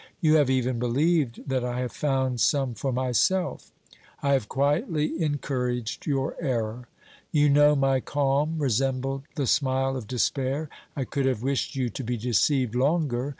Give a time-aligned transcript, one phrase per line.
[0.19, 3.71] You have even believed that I have found some for myself;
[4.23, 6.87] I have quietly encouraged your error.
[7.31, 12.03] You know my calm resembled the smile of despair; I could have wished you to
[12.03, 13.29] be deceived longer.